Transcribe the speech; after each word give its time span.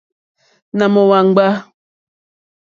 Nà 0.77 0.85
mò 0.93 1.01
wàŋɡbá. 1.09 1.45